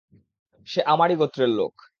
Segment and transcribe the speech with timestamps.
[0.67, 1.73] সে আমারই গোত্রের লোক।